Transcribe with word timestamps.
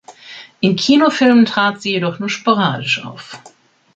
In 0.61 0.75
Kinofilmen 0.77 1.45
trat 1.45 1.83
sie 1.83 1.91
jedoch 1.91 2.17
nur 2.17 2.27
sporadisch 2.31 3.05
auf. 3.05 3.39